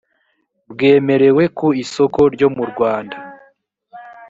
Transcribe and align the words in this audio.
bwemerewe 0.71 1.43
ku 1.57 1.67
isoko 1.83 2.19
ryo 2.33 2.47
mu 2.55 2.63
rwanda 2.71 3.17